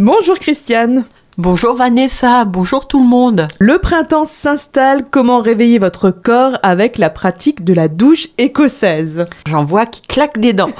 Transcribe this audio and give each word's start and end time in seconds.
Bonjour 0.00 0.40
Christiane. 0.40 1.04
Bonjour 1.38 1.76
Vanessa, 1.76 2.44
bonjour 2.44 2.88
tout 2.88 2.98
le 2.98 3.06
monde. 3.06 3.46
Le 3.60 3.78
printemps 3.78 4.24
s'installe, 4.24 5.04
comment 5.08 5.40
réveiller 5.40 5.78
votre 5.78 6.10
corps 6.10 6.58
avec 6.64 6.98
la 6.98 7.10
pratique 7.10 7.62
de 7.62 7.72
la 7.72 7.86
douche 7.86 8.26
écossaise? 8.36 9.26
J'en 9.46 9.64
vois 9.64 9.86
qui 9.86 10.02
claquent 10.02 10.40
des 10.40 10.52
dents. 10.52 10.72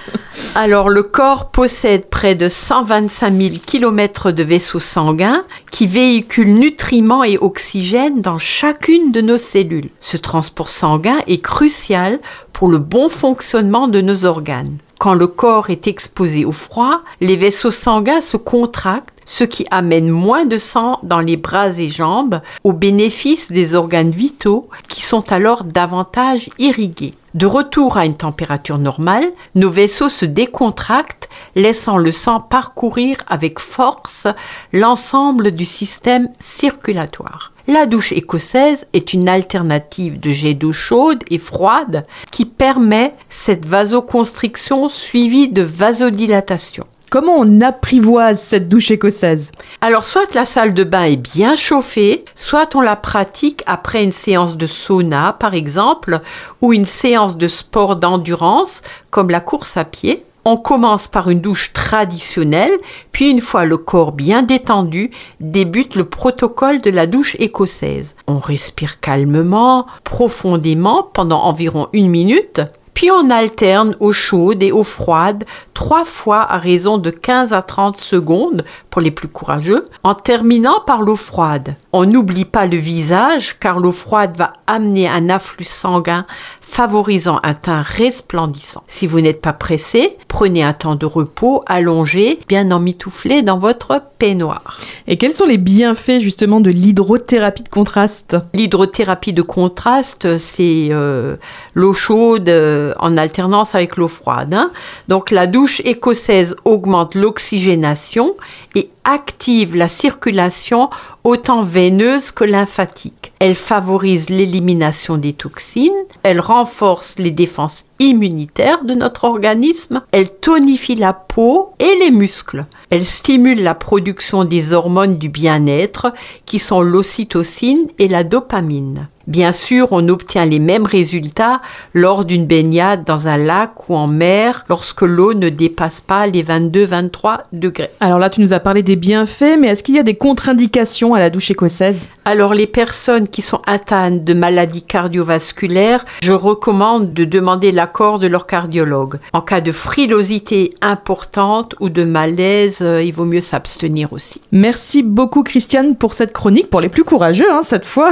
Alors 0.56 0.88
le 0.88 1.04
corps 1.04 1.52
possède 1.52 2.06
près 2.06 2.34
de 2.34 2.48
125 2.48 3.40
000 3.40 3.54
km 3.64 4.32
de 4.32 4.42
vaisseaux 4.42 4.80
sanguins 4.80 5.44
qui 5.70 5.86
véhiculent 5.86 6.58
nutriments 6.58 7.22
et 7.22 7.38
oxygène 7.38 8.20
dans 8.20 8.38
chacune 8.38 9.12
de 9.12 9.20
nos 9.20 9.38
cellules. 9.38 9.90
Ce 10.00 10.16
transport 10.16 10.70
sanguin 10.70 11.18
est 11.28 11.40
crucial 11.40 12.18
pour 12.52 12.66
le 12.66 12.78
bon 12.78 13.08
fonctionnement 13.08 13.86
de 13.86 14.00
nos 14.00 14.24
organes. 14.24 14.78
Quand 14.98 15.14
le 15.14 15.26
corps 15.26 15.70
est 15.70 15.86
exposé 15.86 16.44
au 16.44 16.52
froid, 16.52 17.02
les 17.20 17.36
vaisseaux 17.36 17.70
sanguins 17.70 18.22
se 18.22 18.36
contractent 18.36 19.12
ce 19.26 19.44
qui 19.44 19.66
amène 19.70 20.08
moins 20.08 20.46
de 20.46 20.56
sang 20.56 20.98
dans 21.02 21.20
les 21.20 21.36
bras 21.36 21.78
et 21.78 21.90
jambes 21.90 22.40
au 22.64 22.72
bénéfice 22.72 23.48
des 23.48 23.74
organes 23.74 24.10
vitaux 24.10 24.68
qui 24.88 25.02
sont 25.02 25.32
alors 25.32 25.64
davantage 25.64 26.48
irrigués. 26.58 27.14
De 27.34 27.46
retour 27.46 27.98
à 27.98 28.06
une 28.06 28.16
température 28.16 28.78
normale, 28.78 29.26
nos 29.54 29.68
vaisseaux 29.68 30.08
se 30.08 30.24
décontractent, 30.24 31.28
laissant 31.54 31.98
le 31.98 32.12
sang 32.12 32.40
parcourir 32.40 33.18
avec 33.26 33.58
force 33.58 34.26
l'ensemble 34.72 35.50
du 35.50 35.66
système 35.66 36.30
circulatoire. 36.38 37.52
La 37.68 37.86
douche 37.86 38.12
écossaise 38.12 38.86
est 38.92 39.12
une 39.12 39.28
alternative 39.28 40.20
de 40.20 40.30
jet 40.30 40.54
d'eau 40.54 40.72
chaude 40.72 41.24
et 41.30 41.38
froide 41.38 42.06
qui 42.30 42.44
permet 42.44 43.12
cette 43.28 43.66
vasoconstriction 43.66 44.88
suivie 44.88 45.48
de 45.48 45.62
vasodilatation. 45.62 46.84
Comment 47.10 47.36
on 47.38 47.60
apprivoise 47.60 48.40
cette 48.40 48.68
douche 48.68 48.92
écossaise? 48.92 49.50
Alors, 49.80 50.04
soit 50.04 50.34
la 50.34 50.44
salle 50.44 50.74
de 50.74 50.84
bain 50.84 51.04
est 51.04 51.16
bien 51.16 51.56
chauffée, 51.56 52.24
soit 52.34 52.74
on 52.76 52.80
la 52.80 52.96
pratique 52.96 53.62
après 53.66 54.04
une 54.04 54.12
séance 54.12 54.56
de 54.56 54.66
sauna, 54.66 55.32
par 55.32 55.54
exemple, 55.54 56.20
ou 56.62 56.72
une 56.72 56.84
séance 56.84 57.36
de 57.36 57.48
sport 57.48 57.96
d'endurance, 57.96 58.82
comme 59.10 59.30
la 59.30 59.40
course 59.40 59.76
à 59.76 59.84
pied. 59.84 60.25
On 60.48 60.56
commence 60.56 61.08
par 61.08 61.28
une 61.28 61.40
douche 61.40 61.72
traditionnelle, 61.72 62.70
puis 63.10 63.28
une 63.28 63.40
fois 63.40 63.64
le 63.64 63.78
corps 63.78 64.12
bien 64.12 64.44
détendu, 64.44 65.10
débute 65.40 65.96
le 65.96 66.04
protocole 66.04 66.80
de 66.80 66.90
la 66.90 67.08
douche 67.08 67.34
écossaise. 67.40 68.14
On 68.28 68.38
respire 68.38 69.00
calmement, 69.00 69.86
profondément 70.04 71.02
pendant 71.02 71.42
environ 71.42 71.88
une 71.92 72.08
minute, 72.08 72.60
puis 72.96 73.10
on 73.10 73.28
alterne 73.28 73.94
eau 74.00 74.14
chaude 74.14 74.62
et 74.62 74.72
eau 74.72 74.82
froide 74.82 75.44
trois 75.74 76.06
fois 76.06 76.40
à 76.50 76.56
raison 76.56 76.96
de 76.96 77.10
15 77.10 77.52
à 77.52 77.60
30 77.60 77.98
secondes 77.98 78.64
pour 78.88 79.02
les 79.02 79.10
plus 79.10 79.28
courageux, 79.28 79.82
en 80.02 80.14
terminant 80.14 80.80
par 80.86 81.02
l'eau 81.02 81.16
froide. 81.16 81.76
On 81.92 82.06
n'oublie 82.06 82.46
pas 82.46 82.64
le 82.64 82.78
visage 82.78 83.58
car 83.60 83.78
l'eau 83.78 83.92
froide 83.92 84.34
va 84.38 84.54
amener 84.66 85.06
un 85.06 85.28
afflux 85.28 85.66
sanguin 85.66 86.24
favorisant 86.62 87.40
un 87.42 87.54
teint 87.54 87.82
resplendissant. 87.82 88.82
Si 88.88 89.06
vous 89.06 89.20
n'êtes 89.20 89.40
pas 89.40 89.52
pressé, 89.52 90.16
prenez 90.28 90.62
un 90.62 90.72
temps 90.72 90.96
de 90.96 91.06
repos 91.06 91.62
allongé, 91.66 92.40
bien 92.48 92.70
emmitouflé 92.70 93.42
dans 93.42 93.58
votre 93.58 94.02
peignoir. 94.18 94.78
Et 95.06 95.16
quels 95.16 95.32
sont 95.32 95.46
les 95.46 95.58
bienfaits 95.58 96.20
justement 96.20 96.60
de 96.60 96.70
l'hydrothérapie 96.70 97.62
de 97.62 97.68
contraste? 97.68 98.36
L'hydrothérapie 98.52 99.32
de 99.32 99.42
contraste, 99.42 100.36
c'est 100.38 100.88
euh, 100.90 101.36
l'eau 101.74 101.94
chaude 101.94 102.48
euh, 102.48 102.85
en 102.98 103.16
alternance 103.16 103.74
avec 103.74 103.96
l'eau 103.96 104.08
froide. 104.08 104.54
Hein. 104.54 104.70
Donc 105.08 105.30
la 105.30 105.46
douche 105.46 105.80
écossaise 105.84 106.56
augmente 106.64 107.14
l'oxygénation 107.14 108.34
et 108.74 108.90
active 109.04 109.76
la 109.76 109.88
circulation 109.88 110.90
autant 111.24 111.62
veineuse 111.62 112.30
que 112.32 112.44
lymphatique. 112.44 113.32
Elle 113.38 113.54
favorise 113.54 114.30
l'élimination 114.30 115.16
des 115.16 115.32
toxines, 115.32 115.92
elle 116.22 116.40
renforce 116.40 117.18
les 117.18 117.30
défenses 117.30 117.84
immunitaires 117.98 118.84
de 118.84 118.94
notre 118.94 119.24
organisme, 119.24 120.02
elle 120.12 120.30
tonifie 120.30 120.96
la 120.96 121.12
peau 121.12 121.70
et 121.78 121.98
les 122.00 122.10
muscles, 122.10 122.66
elle 122.90 123.04
stimule 123.04 123.62
la 123.62 123.74
production 123.74 124.44
des 124.44 124.72
hormones 124.72 125.18
du 125.18 125.28
bien-être 125.28 126.12
qui 126.44 126.58
sont 126.58 126.80
l'ocytocine 126.80 127.88
et 127.98 128.08
la 128.08 128.24
dopamine. 128.24 129.08
Bien 129.26 129.50
sûr, 129.50 129.88
on 129.90 130.08
obtient 130.08 130.44
les 130.44 130.60
mêmes 130.60 130.86
résultats 130.86 131.60
lors 131.94 132.24
d'une 132.24 132.46
baignade 132.46 133.02
dans 133.04 133.26
un 133.26 133.36
lac 133.36 133.88
ou 133.88 133.96
en 133.96 134.06
mer 134.06 134.64
lorsque 134.68 135.02
l'eau 135.02 135.34
ne 135.34 135.48
dépasse 135.48 136.00
pas 136.00 136.28
les 136.28 136.44
22-23 136.44 137.38
degrés. 137.52 137.90
Alors 137.98 138.20
là, 138.20 138.30
tu 138.30 138.40
nous 138.40 138.52
as 138.52 138.60
parlé 138.60 138.84
des 138.84 138.94
bienfaits, 138.94 139.58
mais 139.58 139.68
est-ce 139.68 139.82
qu'il 139.82 139.96
y 139.96 139.98
a 139.98 140.04
des 140.04 140.14
contre-indications 140.14 141.14
à 141.14 141.18
la 141.18 141.30
douche 141.30 141.50
écossaise? 141.50 142.06
Alors 142.24 142.54
les 142.54 142.66
personnes 142.66 143.28
qui 143.28 143.42
sont 143.42 143.62
atteintes 143.66 144.24
de 144.24 144.34
maladies 144.34 144.82
cardiovasculaires, 144.82 146.04
je 146.22 146.32
recommande 146.32 147.12
de 147.12 147.24
demander 147.24 147.70
l'accord 147.70 148.18
de 148.18 148.26
leur 148.26 148.46
cardiologue. 148.46 149.18
En 149.32 149.40
cas 149.40 149.60
de 149.60 149.70
frilosité 149.70 150.72
importante 150.82 151.76
ou 151.78 151.88
de 151.88 152.02
malaise, 152.02 152.80
euh, 152.82 153.02
il 153.02 153.12
vaut 153.12 153.24
mieux 153.24 153.40
s'abstenir 153.40 154.12
aussi. 154.12 154.40
Merci 154.50 155.04
beaucoup 155.04 155.44
Christiane 155.44 155.94
pour 155.94 156.14
cette 156.14 156.32
chronique, 156.32 156.68
pour 156.68 156.80
les 156.80 156.88
plus 156.88 157.04
courageux 157.04 157.50
hein, 157.50 157.62
cette 157.62 157.84
fois. 157.84 158.10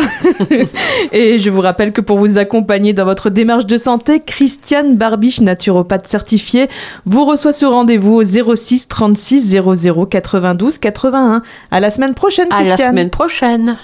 Et 1.13 1.39
je 1.39 1.51
vous 1.51 1.61
rappelle 1.61 1.93
que 1.93 2.01
pour 2.01 2.19
vous 2.19 2.39
accompagner 2.39 2.93
dans 2.93 3.05
votre 3.05 3.31
démarche 3.31 3.67
de 3.67 3.77
santé, 3.77 4.21
Christiane 4.21 4.97
Barbiche, 4.97 5.41
naturopathe 5.41 6.07
certifiée, 6.07 6.69
vous 7.05 7.25
reçoit 7.25 7.53
ce 7.53 7.67
rendez-vous 7.67 8.15
au 8.15 8.25
06 8.25 8.89
36 8.89 9.51
00 9.51 10.07
92 10.07 10.79
81. 10.79 11.43
À 11.71 11.81
la 11.81 11.91
semaine 11.91 12.15
prochaine, 12.15 12.49
Christiane. 12.49 12.67
À 12.67 12.77
la 12.77 12.91
semaine 12.91 13.11
prochaine. 13.11 13.77